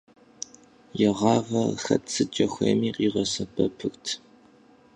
И 1.05 1.07
гъавэр 1.17 1.69
хэт 1.83 2.03
сыткӏэ 2.13 2.45
хуейми 2.53 2.89
къигъэсэбэпырт. 2.95 4.05